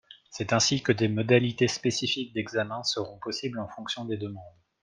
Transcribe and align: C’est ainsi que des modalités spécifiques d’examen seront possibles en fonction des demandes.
C’est 0.31 0.51
ainsi 0.51 0.81
que 0.81 0.91
des 0.91 1.07
modalités 1.07 1.67
spécifiques 1.67 2.33
d’examen 2.33 2.81
seront 2.81 3.19
possibles 3.19 3.59
en 3.59 3.67
fonction 3.67 4.03
des 4.03 4.17
demandes. 4.17 4.57